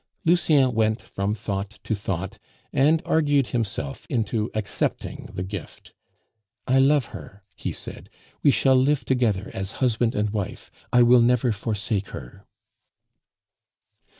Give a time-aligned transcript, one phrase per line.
[0.25, 2.39] Lucien went from thought to thought,
[2.73, 5.93] and argued himself into accepting the gift.
[6.65, 8.09] "I love her," he said;
[8.41, 12.47] "we shall live together as husband and wife; I will never forsake her!"